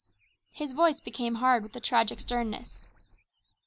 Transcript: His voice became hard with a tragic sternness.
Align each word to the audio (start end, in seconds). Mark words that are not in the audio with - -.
His 0.51 0.73
voice 0.73 0.99
became 0.99 1.35
hard 1.35 1.61
with 1.61 1.75
a 1.75 1.79
tragic 1.79 2.21
sternness. 2.21 2.87